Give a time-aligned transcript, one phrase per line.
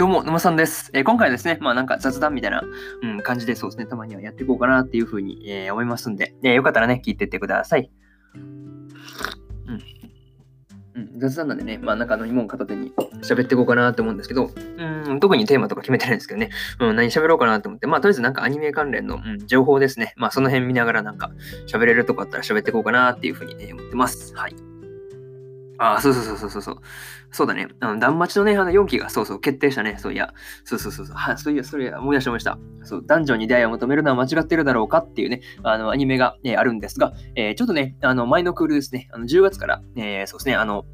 [0.00, 0.90] どうも、沼さんです。
[0.94, 2.62] えー、今回はですね、まあなんか雑談みたいな、
[3.02, 7.90] うん、感じでそうですね、たまにはやっていこうかなっていうふうに、えー、思いますんで、えー、よかったらね、聞いてってください。
[8.34, 8.88] うん。
[10.94, 16.48] うん、雑談なんでね、まあなんか飲み物片手に喋っていこうかなって思うんですけど、うん、特にテーマとか決めてないんですけどね、
[16.80, 21.30] うん、何喋ろうかなと思って、まあとりあえずなんかアニメ関連の、うん、情報ですね、まあその辺見ながらなんか
[21.70, 24.34] 喋れるとこあったら喋っていこうかなっていうふうに、ね、思ってます。
[24.34, 24.69] はい。
[25.82, 26.76] あ、そうそうそうそうそう。
[27.32, 27.68] そうだね。
[27.80, 29.96] あの、断末のね、あの4期が、そうそう、決定したね。
[29.98, 30.34] そういや、
[30.64, 31.16] そうそうそうそう。
[31.16, 32.58] はそういや、それ思い出しました。
[32.84, 40.84] そう、男女に出会いを求めるのは間違ってるだろうかっていうね、あの、アニメが、ね、あるんですが、えー、ちょっとね、あの、前のクールですね、あの、10月から、えー、そうですね、あの、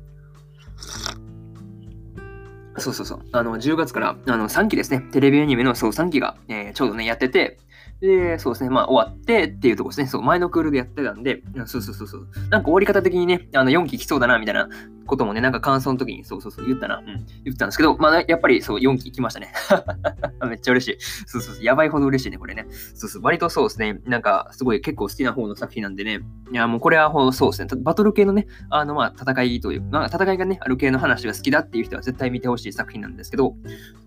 [2.79, 3.21] そうそうそう。
[3.33, 5.01] あの、10月から、あの、3期ですね。
[5.11, 7.59] テレビアニメの、そう、3期が、えー、ちょうどね、やってて、
[8.01, 14.69] で、そうですね、まあ終わってっていうとこですね、そう、前のクールでやってたんで、そうそうそうそう、なんか終わり方的にね、あの4期来そうだな、みたいな
[15.07, 19.53] こともね、なんか感想の時に、そうそうそう言ったな、うん、言ったんですけど、まあやっぱりそう、4期来ましたね。
[20.49, 20.97] めっちゃ嬉しい。
[21.27, 22.67] そうそうそう、やばいほど嬉しいね、これね。
[22.95, 26.21] そうそう、割とそうですね、なんかすごい結構好きな方の作品なんでね、
[26.53, 33.55] いや、もうこれはほそうですね、バトル系のね、あのまあ戦いという、まあ戦いがね、ある系の話が好きだっていう人は絶対見てほしい作品なんですけど、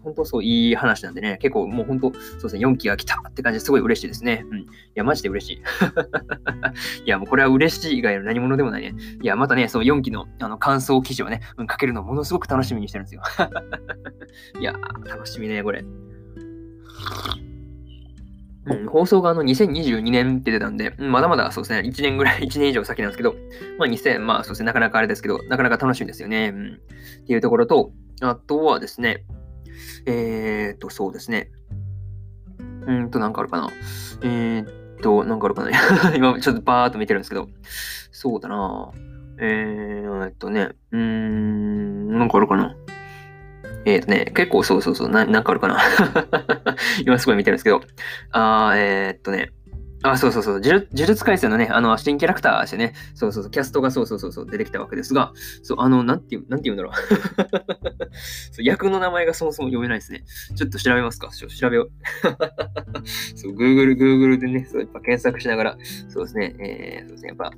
[0.03, 4.45] 本当そう、いい話なんでね、結構もう本当、そうですね、4期が来たって感じですごい嬉しいですね。
[4.49, 4.59] うん。
[4.59, 5.61] いや、マジで嬉しい。
[7.05, 8.95] いや、もうこれは嬉しい以外の何者でもないね。
[9.21, 13.21] いや、またね、そう4期のあの感想記事をね、うん、書けるのをものすごく楽しみにしてるんですよ。
[14.59, 14.73] いや、
[15.05, 15.83] 楽しみね、これ。
[18.65, 23.35] うん、放送があの2022年って出たんで、まだまだそうですね、1年ぐらい、 1年以上先なんですけど、
[23.77, 26.51] まあ2000、まあそうですね、なかなかあれですけど、なかなか楽しみですよね。
[26.53, 26.79] うん、
[27.23, 29.23] っていうところと、あとはですね、
[30.05, 31.51] えー、っと、そうですね。
[32.85, 33.69] うんと、なんかあるかな。
[34.23, 35.71] えー、っと、なんかあるかな。
[36.15, 37.49] 今、ちょっとバーっと見てるんですけど、
[38.11, 38.91] そうだな。
[39.41, 42.75] えー、えっとね、うーん、なんかあるかな？
[43.85, 45.79] えっ、ー、とね、結構そうそうそう、ななんかあるかな？
[47.05, 47.81] 今すごい見てるんですけど、
[48.31, 49.51] あー、えー、っとね、
[50.01, 50.61] あ、そうそうそう。
[50.61, 56.93] 呪術廻戦のね、あの、新キャラクターしてね、そうそうそう、キャストがそうそうそうそう出てきたわけですが、そう、あの、なんていう、なんて言うんだろう
[58.51, 58.63] そう。
[58.63, 60.23] 役の名前がそもそも読めないですね。
[60.55, 61.27] ちょっと調べますか？
[61.29, 61.91] ちょ調べよう。
[63.35, 67.51] そう、Google、Google でね、そう、やっぱ検索しながら、そうですね、えー、そうですね、やっぱ、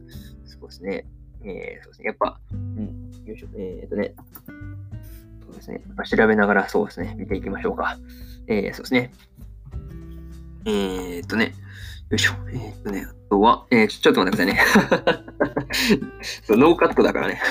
[0.45, 1.05] そうですね、
[1.43, 4.13] えー、そうですね、やっぱ、うん、よいしょ、えー、っとね、
[5.45, 7.97] そうですね、やっぱ調べながら、そうですね、見ていきましょうか。
[8.47, 9.11] えー、そうですね。
[10.65, 11.53] えー、っとね、
[12.11, 12.33] よいしょ。
[12.51, 15.23] えー、っとね、あとは、えー、ちょっと待ってくださいね。
[16.43, 17.41] そうノーカットだからね。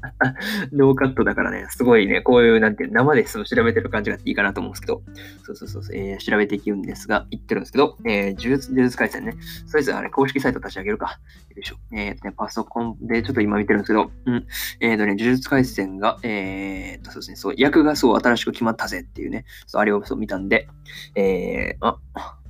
[0.70, 5.02] ノーカットだからね、すごいね、こういう、なんて、生でその調べてる感じがいいかなと思うんですけど、
[5.44, 9.34] そうそうそうそう、えー、調べていくんですが、言ってるんですけど、えー、呪術、呪術回戦ね、
[9.66, 11.18] それぞれあれ、公式サイト立ち上げるか。
[11.54, 11.76] よいしょ。
[11.92, 14.46] えー、っとね、パソコンでちょっと今見てるんですけど、うん。
[14.80, 20.68] えー、っとね、呪術回戦が、えー、っと、そうですね、そう、役がそう、新しく決まったぜっていうね、そう、あれをそう見たんで、
[21.14, 21.98] えー、あ、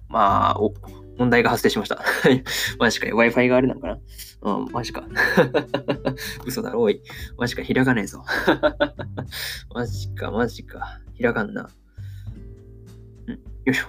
[0.08, 0.74] まあ、お、
[1.18, 1.96] 問題が発生しました。
[1.96, 2.42] は い
[2.78, 3.16] マジかよ。
[3.16, 3.98] Wi-Fi があれなのかな？
[4.42, 5.04] うん、マジか。
[6.46, 7.02] 嘘だろ、おい。
[7.38, 8.24] マジか、開かねえぞ。
[9.74, 11.00] マジか、マジか。
[11.20, 11.68] 開かんな。
[13.26, 13.86] うん、よいしょ。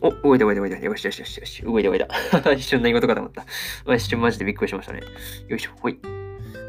[0.00, 0.78] お、動いた動いた動いた。
[0.78, 1.62] よしよしよしよし。
[1.62, 2.52] 動いた動いた。
[2.52, 3.94] 一瞬何事かと思った。
[3.94, 5.02] 一瞬マジでびっくりしましたね。
[5.48, 5.72] よいしょ。
[5.80, 5.98] ほい。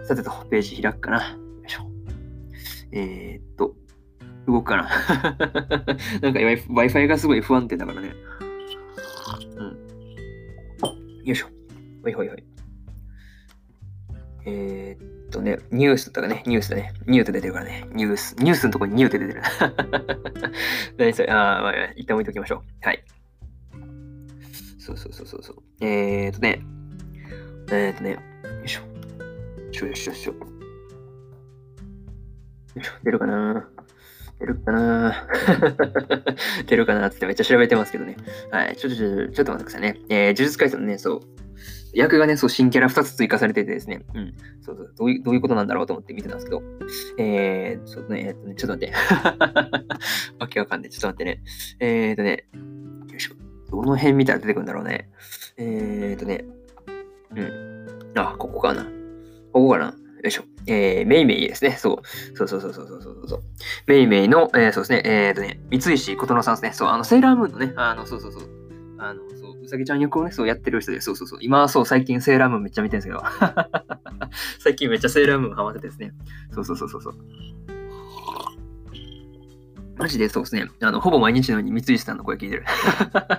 [0.03, 1.29] さてと、ページ開くかな。
[1.29, 1.89] よいしょ。
[2.91, 3.75] えー、っと、
[4.47, 4.83] 動くかな。
[6.21, 8.13] なんか Wi-Fi がすごい不安定だからね。
[11.29, 11.47] よいしょ。
[12.01, 12.43] ほいほいほい。
[14.45, 16.93] えー、っとね、ニュースとかね、ニュースだね。
[17.05, 17.87] ニューって出てるからね。
[17.93, 18.35] ニュース。
[18.39, 19.41] ニュースのとこにニューって出てる。
[20.97, 21.29] 何それ？
[21.29, 22.85] あー、まあ、一旦置いときましょう。
[22.85, 23.03] はい。
[24.79, 25.55] そうそうそうそうそう。
[25.85, 26.61] えー、っとね、
[27.71, 28.19] えー、っとね、よ
[28.65, 28.87] いしょよ
[29.71, 30.33] いしょよいしょ。
[30.33, 30.39] よ
[32.77, 33.69] いしょ、出るかな？
[34.39, 35.27] 出るかな
[36.67, 38.15] 出るかなってめっちゃ調べてますけどね。
[38.51, 38.75] はい。
[38.77, 39.99] ちょっと、ちょっと、待ってくださいね。
[40.09, 41.21] えー、呪術廻戦のね、そう、
[41.93, 44.33] 役がね、そう、新キャラ2つ追加されててですね、うん。
[44.61, 46.63] そうそう、どういう、どういうことなんだろうと思って見てたんですけど、
[47.17, 48.93] えー、ちょっとね、えー、っとね、ちょっと待って。
[50.39, 50.89] わけわかんない。
[50.89, 51.41] ちょっと待ってね。
[51.79, 52.45] えーとね、
[53.09, 53.35] よいしょ。
[53.71, 55.09] どの辺見たら出てくるんだろうね。
[55.57, 56.45] えーとね、
[57.35, 57.87] うん。
[58.15, 58.83] あ、ここかな。
[59.51, 59.95] ここかな。
[60.21, 60.43] よいしょ。
[60.67, 61.71] えー、メイメイですね。
[61.71, 62.37] そう。
[62.37, 63.43] そうそうそうそうそうそうそう。
[63.87, 65.01] メイメイの、えー、そうですね。
[65.05, 66.73] えーとね、三石琴乃さんですね。
[66.73, 68.43] そう、あの、セーラームーンのね、あの、そうそうそう。
[68.97, 71.39] あの、そう、うさぎちゃん役をね、そうやってる人で、そうそうそう。
[71.41, 73.23] 今はそう、最近セーラームーンめっちゃ見てるんですけど。
[74.59, 76.11] 最近めっちゃセーラームーンハマっててですね。
[76.53, 77.15] そうそうそうそうそう。
[79.99, 80.65] マジでそうですね。
[80.81, 82.63] あの、ほぼ毎日のように三石さんの声聞いてる。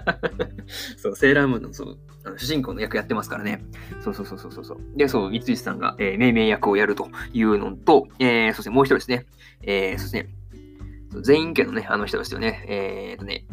[0.98, 3.64] そう、セーラームーンの、そう、あの主人公の役やってますからね。
[4.04, 4.78] そうそうそうそうそう。
[4.94, 9.26] で、そう、三石さんが、えー、命名役をやるというのと、えー、そしてもう一人ですね。
[9.62, 10.34] えー、そしてね、
[11.22, 12.62] 全員家のね、あの人ですよね。
[12.68, 13.46] えーとね、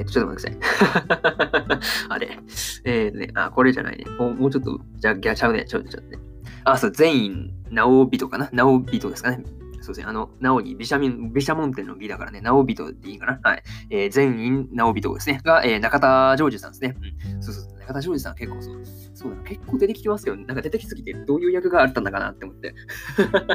[0.00, 2.02] えっと、ちょっと待ってください。
[2.10, 2.38] あれ。
[2.84, 4.06] えーとね、あ、これじゃないね。
[4.18, 5.66] もうもうちょっと、じゃ、ギャちゃうね。
[5.66, 6.18] ちょっと、ちょっとね。
[6.64, 8.48] あ、そう、全員、ナオビトかな？
[8.52, 9.44] ナオビトですかね。
[9.84, 10.06] そうですね。
[10.06, 13.38] あの、ナオに、ビシャミン、ビシャモンテンのビだからね、ナオビトでいいかな。
[13.42, 13.62] はい。
[13.90, 15.40] えー、全員、ナオビトですね。
[15.44, 16.96] が、えー、中田ジョージさんですね。
[17.34, 17.42] うん。
[17.42, 17.78] そうそう。
[17.78, 18.82] 中田ジョージさん結構そう。
[19.14, 19.36] そうだ。
[19.42, 20.36] 結構出てきてますよ。
[20.36, 22.74] なんか出てきすぎて、どういう役があったんだかなって思って。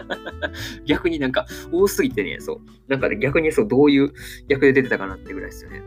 [0.85, 2.59] 逆になんか、多すぎてね、そう。
[2.87, 4.13] なんかね、逆にそう、どういう
[4.47, 5.81] 役で出てたかなってぐらいですよね。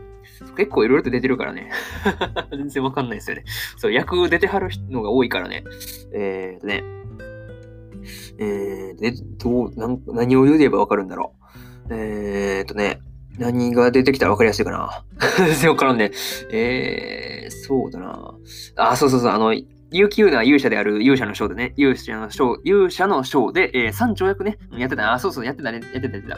[0.57, 1.71] 結構いろいろと出てるからね。
[2.51, 3.45] 全然わかんないですよね。
[3.77, 5.63] そう、役出てはるのが多いからね。
[6.13, 6.83] えーとね。
[8.37, 11.33] えー、で、どう、なん何を言えばわかるんだろ
[11.89, 11.93] う。
[11.95, 12.99] えーとね。
[13.37, 15.03] 何が出てきたらわかりやすいかな。
[15.37, 16.11] 全然わからんね。
[16.51, 18.35] えー、そうだな。
[18.75, 19.31] あ、そうそうそう。
[19.31, 19.53] あの、
[19.93, 25.13] 悠久な勇者である勇者の章でね、勇者の章、勇者の章で、えー、三丁役ね、やってた。
[25.13, 26.37] あ、そうそう、やってたね、やってた、やってた。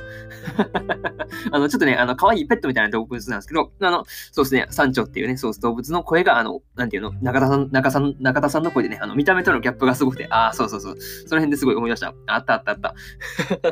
[1.55, 12.13] あの、ちょっとね、あの、可愛いペットみたいな動物なんですけど、あの、そうですね、三丁っていうね、そう動物の声が、あの、なんていうの、中田さん、中さん、中田さんの声でね、あの、見た目とのギャップがすごくて、あ、そうそうそう、その辺ですごい思い出した。
[12.27, 12.95] あったあったあった。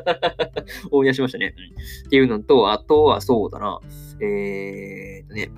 [0.91, 1.55] 思い出しましたね。
[1.57, 2.07] うん。
[2.07, 3.79] っていうのと、あとはそうだな、
[4.21, 5.51] えーとね、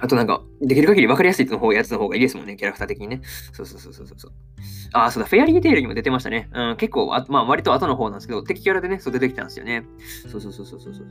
[0.00, 3.20] あとなんか、できる限り分かりやすいの方やつの方がいいですもんね、キャラクター的にね。
[3.52, 4.32] そうそうそうそうそう。
[4.92, 6.48] ああ、そうだ、フェアリーテイルにも出てましたね。
[6.52, 9.84] うん、結構あ、まあ割と後の方なんですけど、敵キャラでね、そう出てきたんですよね。
[10.30, 11.06] そうそうそうそうそうそう。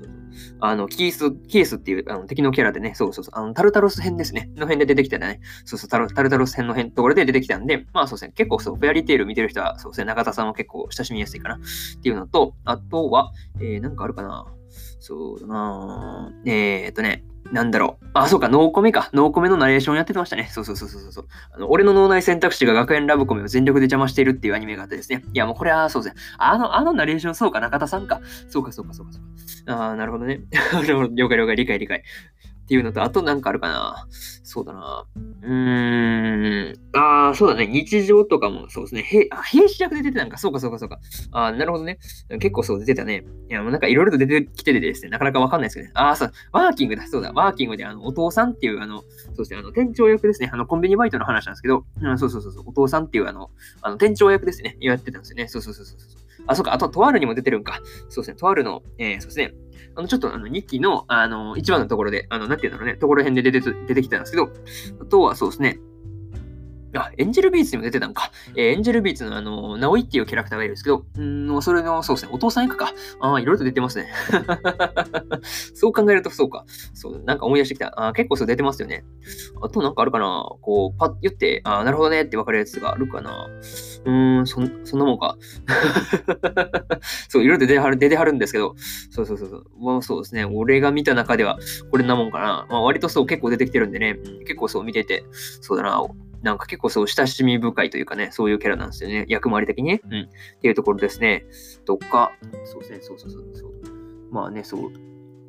[0.59, 4.49] あの、キース、キースっていうあの敵のキャラでね、そうそうそう、あの、タルタロス編ですね。
[4.55, 5.39] の辺で出てきたね。
[5.65, 11.55] そうそう、タルタルタロス編の辺ところで出てきたんで、まあそうですね、結構そう、フェアリーテイル見てる人は、そうですね、中田さんは結構親しみやすいかな。
[11.55, 14.45] っていうのと、あとは、えー、なんかあるかな。
[14.99, 18.05] そうだなえー、っとね、なんだろう。
[18.13, 19.09] あ、そうか、ノーコメか。
[19.13, 20.49] ノーコメのナレーションやってましたね。
[20.51, 21.27] そうそうそうそうそう。
[21.53, 25.23] あの俺の脳内選択肢が学園ラブコメを全力で邪魔しているっていうアニメがあってですね。
[25.33, 26.21] いや、もうこれはそうですね。
[26.39, 28.19] あの、あのナレーション、そうか、中田さんか。
[28.49, 29.73] そうか、そうか、そうか、そうか。
[29.73, 30.41] ああ、なるほどね。
[31.13, 32.03] 了解了解、理解理解。
[32.65, 34.07] っていうのと、あとなんかあるかな。
[34.43, 35.05] そうだな。
[35.43, 36.75] うーん。
[36.97, 37.67] ああ、そうだね。
[37.67, 39.03] 日常とかもそうですね。
[39.03, 40.37] へあ兵士役で出てたんか。
[40.39, 40.99] そうか、そうか、そうか。
[41.31, 41.99] ああ、なるほどね。
[42.39, 43.23] 結構そう出てたね。
[43.49, 45.91] いや、もうなんかいろいろと出てきててですね、なかなかわかんないですけどね。
[45.93, 47.07] ああ、そう、ワーキングだ。
[47.07, 47.31] そうだ。
[47.33, 50.49] ワーキングで、あの、お父さんっていう、あの、そうですね、あの、店長役ですね。
[50.51, 53.51] あの、コンビニバイトの話なんですけど、うん、そうそうそうそう、お父さんっていう、あの、
[53.83, 54.75] あの店長役ですね。
[54.79, 55.47] やってたんですよね。
[55.47, 56.24] そうそうそうそう。
[56.47, 56.73] あ、そうか。
[56.73, 57.81] あと、とあるにも出てるんか。
[58.09, 58.35] そうですね。
[58.35, 59.53] とあるの、えー、そうですね。
[59.95, 64.51] あの、ちょっとあの、2期の、あの、一番のところで、あの、なんていうんだろうね、ところ辺で出て出てきたんですけど、
[65.01, 65.79] あとはそうですね、
[66.97, 68.31] あ、エンジェルビーツにも出てたのか。
[68.55, 72.93] えー、エンジェルビーツのあの、ナオイっていうキャラクターがいるんですけど、うん、それの、そうですね、お父さん役か。
[73.19, 74.09] ああ、いろいろと出てますね。
[75.73, 76.65] そう考えるとそうか。
[76.93, 77.93] そう、なんか思い出してきた。
[77.97, 79.03] あ結構そう出てますよね。
[79.61, 83.47] あとなんかあるかなこう、パッ言って、あなるほどねって分かるやつがあるかな。
[84.05, 85.37] うーん、そそんなもんか。
[87.27, 88.75] そう、いろいろ出てはる、出てはるんですけど、
[89.09, 89.65] そうそうそうそう。
[89.79, 90.45] まあ、そうですね。
[90.45, 91.57] 俺が見た中では、
[91.91, 92.67] これなもんかな。
[92.69, 95.25] まあ、割とそう、結構出てきてるんでね、うん、結構そう見てて、
[95.61, 96.01] そうだな。
[96.41, 99.25] なんか結構そう親しみ深いというかね、そういうキャラなんですよね。
[99.27, 100.01] 役回り的にね。
[100.03, 100.21] うん。
[100.21, 101.45] っていうところですね。
[101.85, 102.31] とか、
[102.65, 103.71] そうですね、そうそうそうそう。
[104.31, 104.91] まあね、そう。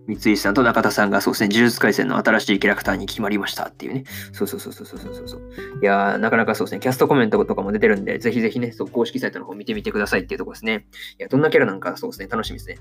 [0.06, 4.04] 三井さんと中田さんがそうですね、呪術廻戦の新しいキャラクターに決まりましたっていうね。
[4.32, 5.40] そうそうそうそうそうそうそう。
[5.82, 10.86] いやー、なかなかそうですね、キャストコメントとかも出てるんで、ぜひぜひね、そう公式サイトの方見てみてくださいっていうところですね。
[11.18, 12.78] いや、どんなキャラなんかそうですね、楽しみですね。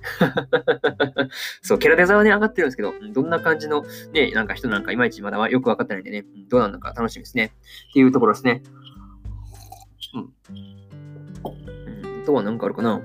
[1.61, 3.83] そう、キャラデザはね、上がってるんですけど、どんな感じの
[4.13, 7.53] ね、なんか人なんかいまいちまだはよくわかってないんでね、どうなのか楽しみですね。
[7.89, 8.61] っていうところですね。
[10.13, 10.29] うん。
[12.15, 13.01] うん、とは何かあるかな。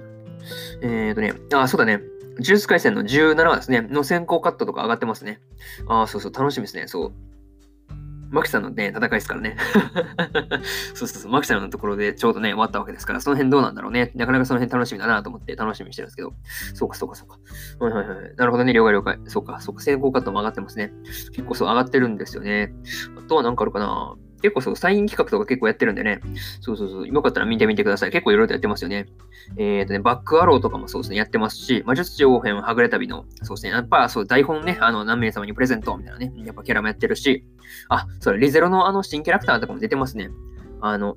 [0.82, 2.09] えーとね、あ、そうだね。
[2.40, 5.40] 呪術廻戦の17話ですね、の先行カットとか上がってますね。
[5.86, 6.88] ああ、そうそう、楽しみですね。
[6.88, 7.12] そう。
[8.30, 9.56] マキさんのね、戦いですからね。
[10.94, 14.12] そうそうそう、マキさんのところでちょうどね、終わったわけですから、その辺どうなんだろうね。
[14.14, 16.32] なかなかその辺楽しみだなと思って楽しみにしてるんですけど。
[16.74, 17.38] そうか、そうか、そうか。
[17.84, 18.34] はいはいはい。
[18.36, 19.18] なるほどね、了解了解。
[19.26, 20.92] そうか、そうか、先行カットも上がってますね。
[21.32, 22.72] 結構そう上がってるんですよね。
[23.18, 26.20] あとは何かあるかな結構そう、サイン企画とか結構やってるんでね。
[26.60, 27.08] そうそうそう。
[27.08, 28.10] よかったら見てみてください。
[28.10, 29.06] 結構いろいろとやってますよね。
[29.56, 37.44] えっ、ー、とね、バックアローとかもそうですね、やってますし、魔術師王編はぐれ旅の、そうですね、やっぱそう、台本ね、あの、何名様にプレゼントみたいなね、やっぱキャラもやってるし、
[37.88, 40.30] あ、それ、リゼロのあの新キャラクターとかも出てますね。
[40.80, 41.16] あの、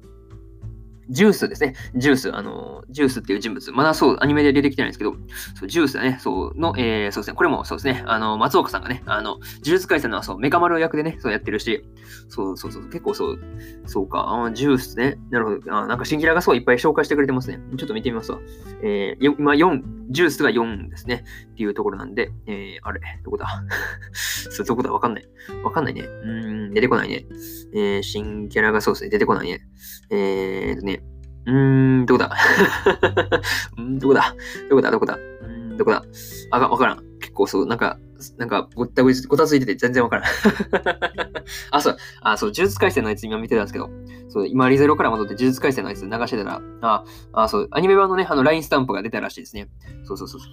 [1.10, 1.75] ジュースですね。
[1.95, 3.72] ジュース、あの、ジュースっていう人物。
[3.72, 5.15] まだそう、アニメで出てきてないんですけど、
[5.55, 11.86] そうジュースだね、そう、の、えー、そうですね、これもそうですね、あの、松岡さんがね、あの、呪術廻戦のそう、メカ丸役でね、そうやってるし、
[12.29, 13.39] そうそうそう、結構そう、
[13.86, 17.60] そうか、あジュースね、なるほど、あなんか新キラがそういっぱい紹介してくれてますね。
[17.77, 18.39] ちょっと見てみますわ。
[18.81, 23.48] えー、今4、ジュースが4ですね、っていうところなんで、えー、あれ、どこだ？
[24.13, 24.91] そう、どこだ？
[24.91, 25.25] わかんない。
[25.63, 26.01] わかんないね。
[26.01, 27.25] うん、出てこないね。
[27.74, 29.62] えー、新キャラがそうですね、出てこないね。
[30.10, 31.03] えーとね、
[31.45, 32.31] うーん、どこだ？
[33.77, 34.36] うん、どこだ？
[34.69, 34.91] どこだ？
[34.91, 35.13] どこだ？
[35.15, 36.03] うーどこだ？
[36.51, 37.03] あ、わからん。
[37.19, 37.98] 結構そう、なんか、
[38.38, 40.25] なんかごったごごたついてて全然わからん。
[41.72, 43.89] あ、そう、あ、そう、呪術廻戦のやつ今見てたんですけど、
[44.29, 49.67] そう、今リゼロから戻って呪術廻戦のやつ流してたら、あ、あ、そう、アニメ版のね、あの、LINE スタンプが出たらしいですね。
[50.05, 50.51] そうそうそうそう。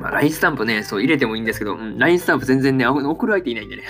[0.00, 3.82] まあ、LINE スタンプね、そう入れてもいいんですけど、うん、LINE スタンプ全然ね、送る相手いないんでね。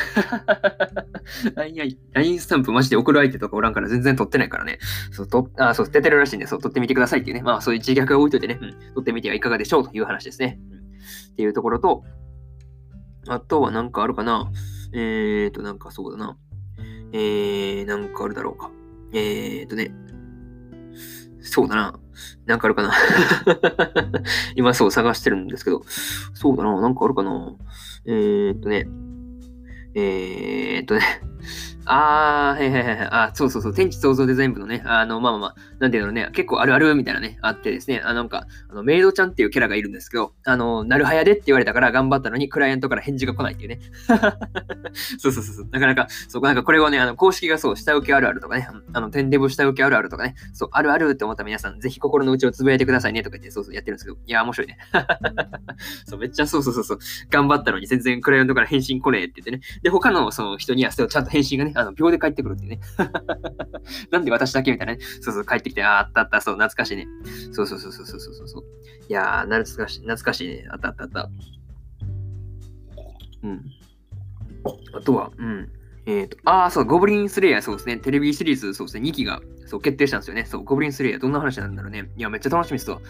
[2.15, 4.79] LINE スタンプマジで送る相手とかおらんから全然取ってないからね。
[5.13, 7.43] そう、とあそう、出てるらしいんで、そう、取ってみてくださいっていうね。
[7.43, 10.59] まあ、そういう自虐が置いといてね、うん、取ってみてはいかがでしょうという話ですね。
[10.73, 12.03] うん、っていうところと、
[13.29, 14.51] あとはなんかあるかな
[14.93, 16.37] えーと、なんかそうだな。
[17.13, 18.71] えー、なんかあるだろうか。
[19.13, 19.93] えーとね。
[21.41, 22.00] そうだな。
[22.47, 22.93] なんかあるかな。
[24.57, 25.83] 今そう探してるんですけど、
[26.35, 27.55] そうだな、なんかあるかな。
[28.07, 28.89] えー、っとね、
[29.95, 31.01] えー、っとね、
[31.87, 33.09] あー、はいはいはい。
[33.11, 33.75] あ、そうそうそう。
[33.75, 43.81] 天地創造デザイン部のね、あの、まあまあまあ、なんていうのね、結構あるあるみたいなね、あってですね、あなんか、あのメイドちゃんっていうキャラがいるんですけど、あの、なるはやでって言われたから頑張ったのに、クライアントから返事が来ないっていうね。
[45.19, 45.69] そうそうそうそう。
[45.71, 54.79] なかなか、そう、なんかこれをね、あの、公式がそう、下請けあるあるとかね、あの、天デブ下請けあるあるとかね、そう、あるあるって思った皆さん、ぜひ心の内をつぶやいてくださいねとか言って、そうそうやってるんですけど、いや、面白いね。
[56.07, 56.99] そう、めっちゃそうそうそうそう、
[57.31, 59.61] 頑張ったのに全然クライアントから返信来ねえって言ってね。
[59.83, 62.81] で、他のその人には、ちゃんと返信がね、あの、秒で帰ってくるっていうね。
[64.11, 65.01] なんで私だけみたいなね。
[65.21, 67.07] そうそう、帰ってきて、ああったあった、そう、懐かしいね。
[67.53, 68.65] そうそうそうそうそうそうそう。
[69.09, 70.69] いやー、懐かしい、懐かしいね。
[70.71, 71.31] あったあったあった。
[73.43, 73.65] うん。
[74.93, 75.73] あとは、うん。
[76.11, 77.97] えっ、ー、と、ああ、そう、ゴブリンスレイヤー、そうですね。
[77.97, 79.09] テレビシリーズ、そうですね。
[79.09, 80.45] 2期が、そう、決定したんですよね。
[80.45, 82.11] そう、ゴブリンスレイヤー、どんな話なんだろうね。
[82.17, 83.01] いや、めっちゃ楽しみっすわ。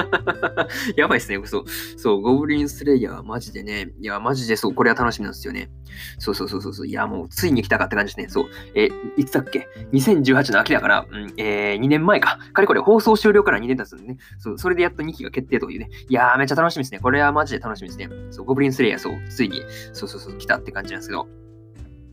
[0.96, 1.64] やばいっすね、そう。
[1.96, 3.92] そう、ゴブリンスレイヤー、マジでね。
[3.98, 5.70] いや、マジでそう、これは楽しみなんですよね。
[6.18, 6.86] そうそうそうそう。
[6.86, 8.30] いや、もう、ついに来たかって感じですね。
[8.30, 8.46] そう。
[8.74, 12.38] えいつだっけ ?2018 の秋だから、うん、えー、2年前か。
[12.52, 14.18] かれこれ、放送終了から2年経つんでね。
[14.38, 15.88] そう、それでやっと2期が決定というね。
[16.08, 17.00] いやー、めっちゃ楽しみですね。
[17.00, 18.10] これはマジで楽しみですね。
[18.30, 21.37] そう、ゴブリンスレイヤー、そう、ついに、そうそうそう、来たって感じなんですけど。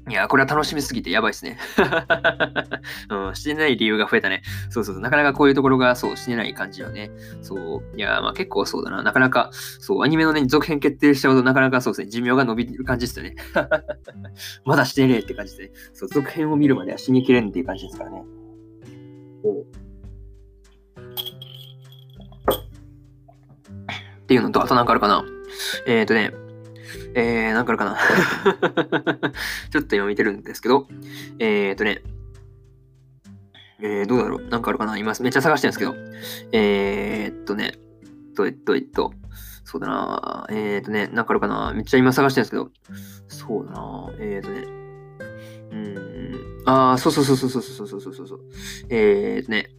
[0.07, 1.57] いや、これは楽しみすぎてやばいっすね。
[3.09, 4.43] うん、してない理由が増えたね。
[4.69, 5.01] そうそうそう。
[5.01, 7.09] なかなかこういうところが、そう、してない感じよね。
[7.41, 7.97] そう。
[7.97, 9.01] いや、まあ結構そうだな。
[9.01, 13.35] なかなか、そう、アニメのね、続編決定しちゃうとなかなかそうですね、寿命が伸びる感じですよね。
[14.63, 18.23] まだしてねえって感じで、ねそう、続編を見るまでは死にきれんっていう感じですからね。
[24.21, 25.23] っていうのと、あとなんかあるかな。
[25.87, 26.31] えっ、ー、とね、
[27.15, 27.97] えー、なんかあるかな。
[29.71, 30.87] ちょっと今見てるんですけど、
[31.39, 32.03] えーとね、
[33.79, 34.47] えー、どうだろう。
[34.49, 34.97] なんかあるかな。
[34.97, 35.95] 今めっちゃ探してるんですけど、
[36.51, 37.79] えー、っとね、
[38.35, 39.13] と、えっと、えっと、
[39.63, 40.45] そうだな。
[40.49, 41.73] えー、っとね、なんかあるかな。
[41.73, 42.69] めっちゃ今探してるんですけど、
[43.27, 44.09] そうだな。
[44.19, 44.61] えー、っとね、
[45.71, 48.27] うん、あー、そうそうそうそうそうそうそうそう。
[48.27, 48.39] そう、
[48.89, 49.71] えー、っとね、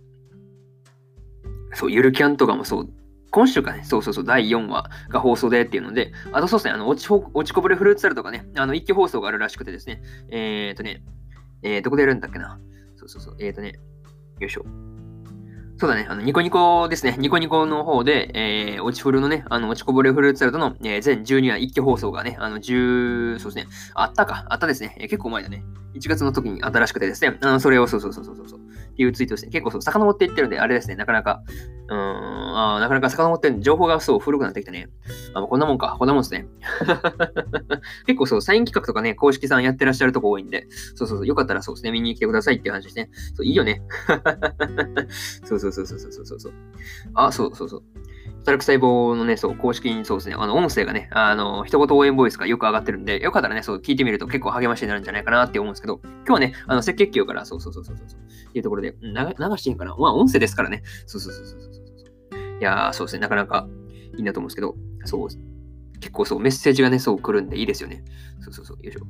[1.74, 2.88] そう、ゆるキャンとかもそう。
[3.30, 11.02] 今週かね、そうそうそう、第4話が放送でっていうので、あとそうですね、あの、落ち落ちこぼれフルーツサルとかね、あの、一気放送があるらしくてですね、えーとね、
[11.62, 12.58] えー、どこでやるんだっけな。
[12.96, 13.74] そうそうそう、えーとね、
[14.38, 14.64] よいしょ。
[15.78, 17.16] そうだね、あの、ニコニコですね。
[17.18, 24.96] ニコニコの方で、えー、落ちフルのね、あの、落ちこぼれフルーツサルトの、えー、全12話一挙放送がね、あの、10、そうですね、あったか、あったですね。
[24.98, 25.64] えー、結構前だね。
[25.96, 28.62] 1月の時に新しくてですね、あの、それを、そうそうそうそうそう、っ
[28.96, 31.42] ていうツイートして、結構そう、遡っていってるんで、あれですね、なかなか、
[31.88, 34.88] うーん、あなかなか遡って情報がそう、古くなってきてね。
[35.34, 36.46] あ、こんなもんか、こんなもんですね。
[38.06, 43.10] 結構そう、サイン企画とかね、公式さんやってらっしゃるとこ多いんで、そうそうそう、よかったらそうですね、見に来てくださいっていう話ですね。
[43.34, 43.82] そう、いいよね。
[45.44, 46.52] そうそうそうそうそうそうそう。
[47.14, 47.82] あ、そうそうそう。
[48.40, 59.08] 働く細胞のね、そう、公式にそうですね、あの、音声がね、あの、一言応援ボイスがよく上がってるんで、よかったらね、そう、聞いてみると結構励ましになるんじゃないかなって思うんですけど、今日はね、あの、赤血球から、そうそうそうそうそう、っていうところで、流
[59.56, 59.96] していいんかな？
[59.96, 60.82] まあ、音声ですからね。
[61.06, 61.80] そうそうそうそうそうそ
[62.36, 62.60] う。
[62.60, 63.66] いやー、そうですね、なかなか
[64.16, 65.28] いいなと思うんですけど、そう、
[65.98, 68.04] 結構そう、メッセージがね、そう来るんでいいですよね。
[68.40, 69.00] そうそうそう、よいしょ。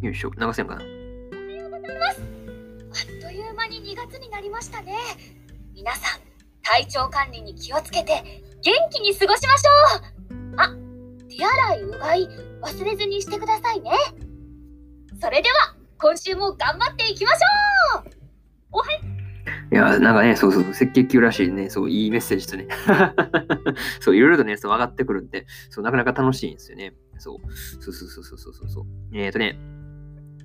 [0.00, 0.82] よいしょ、流せんかな？
[0.82, 2.22] おはようございます。
[2.22, 4.94] あっという間に2月になりましたね。
[5.80, 6.20] 皆さん、
[6.62, 8.22] 体調管理に気をつけて
[8.60, 10.68] 元気に過ごしましょうあ、
[11.26, 12.28] 手洗い、うがい
[12.60, 13.90] 忘れずにしてくださいね。
[15.18, 18.04] それでは今週も頑張っていきましょう
[18.72, 19.00] おはい
[19.72, 22.68] いや、なんかね、そうそう、赤血球らしいね、そう、いいメッセージとね。
[24.00, 26.92] そう、いろいろとね、そう、上がってくるんで、そう、なかなか楽しいんですよね。
[27.16, 28.84] そう、そうそうそうそうそうそう。
[29.14, 29.58] えっ、ー、とね、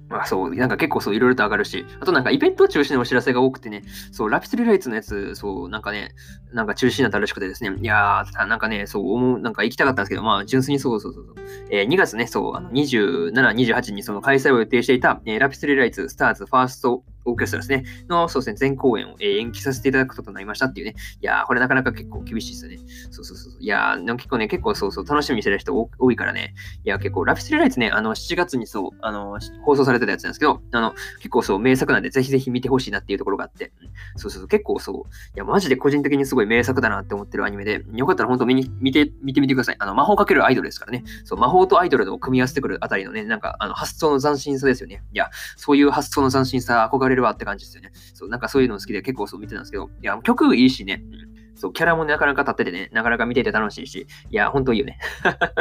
[0.10, 6.14] まあそう、なんか結構そういろいろと上がるし、あとなんかイベント中止のお知らせが多くてね、そう、ラピスリライツのやつ、そう、なんかね、
[6.54, 11.36] なんか中止になったらしくてですね、いやー、なんかね、そう思う、なんか行きたかったんですけど、まあ純粋にそうそうそうそう、
[11.72, 20.96] えー、2月ね、そう、あの27、28にその開催を予定していた、えー、ラピスリライツスターズファーストオーケストラですね、の、そうですね、全公演を、えー、延期させていただくこととなりましたっていうね。
[21.22, 22.80] いやー、これなかなか結構厳しいですよね。
[23.12, 23.54] そうそうそう。
[23.60, 26.54] いやー、結構ね、結構そうそう、楽しみにしてる人多いからね。
[26.84, 33.72] いや、結構、ラピスリライツね、あの、7月にそう、あの、放送されてたやつなんですけど、あの、結構そう、名作なんで、ぜひぜひ見てほしいなっていうところがあって、
[34.16, 35.02] そうそうそう、結構そう、い
[35.36, 39.76] や、マジで個人的にすごい名作だなって思ってるアニメで、よかったら本当見に見て、見てみてください。
[39.80, 41.04] あの、魔法かけるアイドルですからね。
[41.24, 45.04] そう、魔法とアイドルを組み合わせてくるあたりのね、なんか、あの、発想の斬新さですよね。
[45.14, 47.92] いや、そういう発想の斬新さ憧れるわって感じですよね。
[48.14, 55.00] そう、なんかそういうの好きで結構そう見てたんですけど、いや、曲いいしね、うんそう、キャラもなかなか立っててね、なかなか見てて楽しいし、いや、ほんといいよね。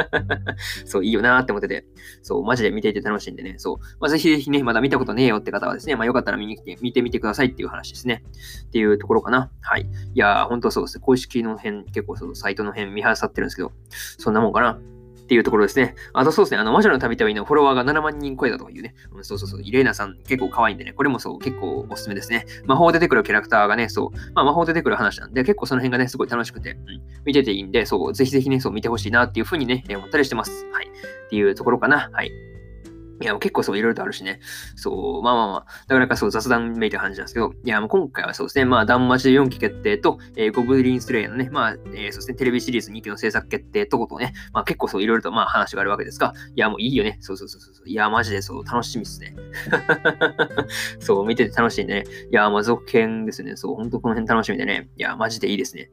[0.85, 1.85] そう、いいよなーって思ってて、
[2.21, 8.23] そう、マジで見ていて楽しいんでね、そう、まあ、ぜひぜひね、まだ見たことねえよって方はですね、まあ、よかったら見に来て、見てみてくださいっていう話ですね。
[8.67, 9.49] っていうところかな。
[9.61, 9.83] はい。
[9.83, 14.79] いやー、ほんとそうですね、公式の辺、結構そう、サイトの辺見はさってるんですけど、そんなもんかな。
[15.25, 15.95] っていうところですね。
[16.13, 18.93] あとそうですね、あの、魔女の旅旅のフォロワーが7万人超えたというね。
[19.11, 22.45] うん、そうそうそう、イレーナさん結構可愛いんでね、これもそう、結構おすすめですね。
[22.65, 30.65] 魔法出てくるキャラクターがね、そう、まあ魔法出てくる話なんで、結構その辺がね、すごい楽しくて、うん、見てていいんで、そう、ぜひぜひね、そう見てほしいなっていうふうにね、思ったりしてます。
[30.71, 30.87] はい。
[30.87, 32.09] っていうところかな。
[32.13, 32.54] はい。
[33.21, 34.39] いや、結構そういろいろとあるしね。
[34.75, 47.17] そう、まあまあまあ、なかなかそう雑談めいた感じなんですけど、いや、もう今回はそうですね、まあ、断末で4期決定と、えー、ゴブリンスレイのね、まあ、えー、そうですね、テレビシリーズ2期の制作決定とことね、まあ結構そういろいろとまあ話があるわけですが、いや、もういいよね。
[47.21, 47.87] そうそうそうそう。
[47.87, 49.35] いや、マジでそう、楽しみっすね。
[50.99, 52.03] そう、見てて楽しいね。
[52.31, 53.55] いや、まあ続編ですね。
[53.55, 54.89] そう、ほんとこの辺楽しみでね。
[54.97, 55.89] いや、マジでいいですね。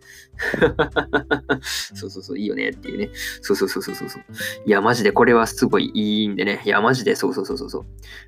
[1.94, 3.10] そうそうそう、いいよねっていうね。
[3.40, 4.22] そうそうそうそうそう。
[4.66, 6.62] いや、マジでこれはすごいいいんでね。
[6.64, 7.85] いや、マジでで、そうそうそうそう。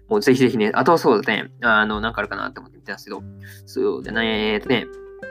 [0.09, 3.23] もうぜひぜひね、あとはそうだね、あの、なんかあるかなと思って見てたんですけど、
[3.67, 4.87] そうでね、え、っとね、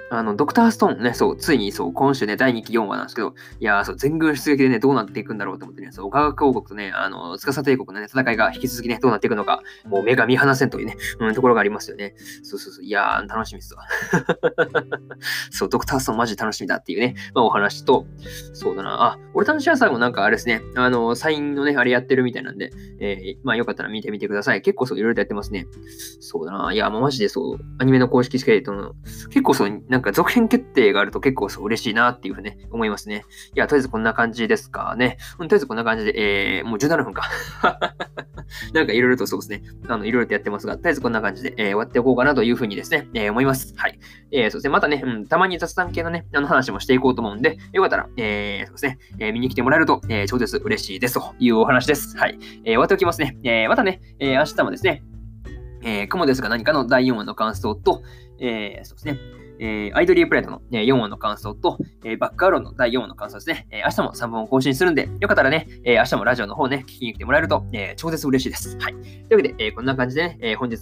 [0.10, 12.16] あの、ドクターストーンね、そう、ついにそう、今週ね、第2期4話なんですけど、いやー、そう、全軍出撃でね、どうなっていくんだろうと思ってね、そう、科学王国とね、あの、司帝国のね、戦いが引き続きね、どうなっていくのか、もう目が見離せんというね、うん、ところがありますよね。
[12.44, 13.84] そうそうそう、いやー、楽しみっすわ。
[15.52, 18.06] そう、ドクターストーンマジ楽しみだっていうね、まあ、お話と、
[18.54, 24.62] そうだな、あ、俺たちは最後なんかあれですね、あの、サインのね、あれやってるみたいなんで、えー、まあ、よかったら見てみてください。
[24.62, 25.68] 結構そう、いろいろとやってますね。
[26.20, 28.94] そうだな、いや、もうマジでそう、アニメの公式スケートの、
[29.30, 33.26] 結構そう、なんか続編決定があると結構そう嬉しいなっていうふうに、ね、思いますね。
[33.56, 35.18] いや、とりあえずこんな感じですかね。
[35.38, 36.14] うん、とりあえずこんな感じで、
[36.58, 37.30] えー、もう17分か。
[38.74, 39.62] なんかいろいろとそうですね。
[39.88, 43.76] あの、いろいろとやってますが、とりあえずこんな感じで、えー、終わっておこうかなというふうにですね、えー、思います。
[43.78, 44.00] はい。
[44.32, 44.70] えー、そうですね。
[44.72, 52.18] またね、うん、たまに雑談系のね、あの話もしていこうと思うんで、よかったら、えー、そうですね、えー、見に来てもらえると、えー、超絶嬉しいですというお話です。
[52.18, 52.40] はい。
[52.42, 53.38] えー、終わっておきますね。
[53.44, 55.04] えー、またね、えー、明日もですね、
[55.84, 58.02] えー、雲ですが何かの第4話の感想と、
[58.40, 59.20] えー、そうですね、
[59.64, 63.66] えー、アイドリープレートの、ね、4話の感想と、えー、バックアローの第4話の感想ですね。
[63.72, 68.78] えー、明日も3本更新するんで、よかったらね、えー、明日もラジオの方ね、聞きに来てもらえると、えー、超絶嬉しいです。
[68.78, 68.94] はい。
[68.94, 70.80] というわけで、えー、こんな感じでね、え、本日、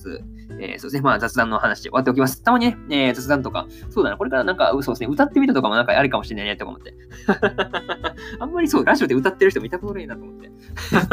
[0.60, 2.41] えー、そうですね、まあ雑談の話終わっておきます。
[2.41, 6.96] たまにね、えー、雑談とか、そうだな、これからなんか、そうですね、歌ってみたとかもなんかありかもしれないねとか思って。
[8.39, 10.52] あんまりそう、ラジオで歌ってる人見たことないなと思って。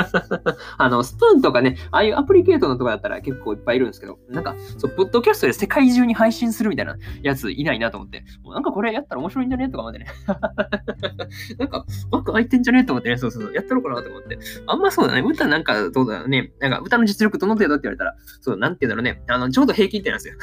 [0.79, 8.25] あの、スプーンとかね、ああいうアプリケートのとかだったら結構いっぱいいるんですけど、なんか、そう、ポッドキャストで世界中に配信するみたいなやついないなと思って。
[8.43, 10.07] もうなんかこれやったら面白いんじゃねとか思ってね。
[11.59, 14.39] なんか、枠空いてんじゃねと思ってね、そうそうそう、やったろうかなと思って。
[14.67, 20.35] あんまそうだね、歌なんかどうだろうね、なんか歌の実力どの程度って言われたら、そう、なんて言うんだろうね、あの、ちょうど平均点なんですよ。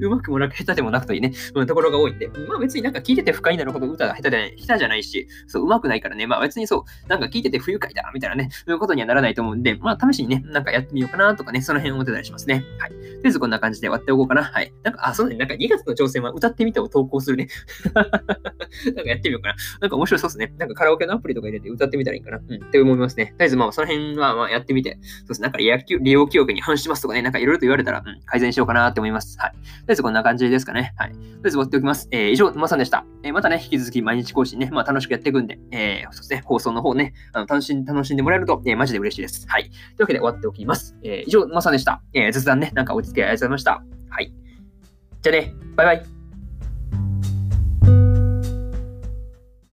[0.00, 12.64] うまくもなく下手でもなくといいね、うん、ところが多いんで、まあ別になんか聞いてて不快になるほど歌が下手で、下手じゃないし、そう、うまくないからね、まあ別にそう、なんか聞いてて不愉快だ、みたいなね、そういうことにはならないと思うんで、まあ試しにね、なんかやってみようかなとかね、その辺思ってたりしますね。
[12.78, 12.90] はい。
[12.90, 14.44] とりあえずこんな感じで終わっておこうかな。
[14.44, 14.72] はい。
[14.82, 17.48] なんか、あ、そうだね、なんか2月の挑戦は歌ってみてを投稿するね。
[17.94, 19.54] なんかやってみようかな。
[19.80, 20.52] なんか面白そうですね。
[20.58, 22.38] なんかカラオケのアプリとか入れて歌ってみたらいいかな。
[22.38, 23.26] うん、って思いますね。
[23.26, 25.44] とりあえずまあその辺はまあやってみて、そうですね。
[25.44, 29.38] なんか利用記憶に反しますとかね、なんかいろいろと言われたら、うん、改善しようかなって思います。
[29.38, 29.50] はい。
[29.50, 30.94] とりあえずこんな感じですかね。
[30.96, 31.12] はい。
[31.12, 32.08] とりあえず終わっておきます。
[32.10, 33.04] えー、以上、まさんでした。
[33.22, 39.46] えー、またね、引き続き毎日更新ね、まあ楽しくやっていくんで、えー、そうですね、放送の方ね、あの楽しん楽しんでもらえると、えー、マジで嬉しいです。
[39.48, 39.64] はい。
[39.64, 40.96] というわけで終わっておきます。
[41.02, 42.02] えー、以上、まさんでした。
[42.14, 43.82] えー、雑談ね、なんかお付き合いありがとうございました。
[44.10, 44.41] はい。
[45.21, 46.05] じゃあね、バイバイ。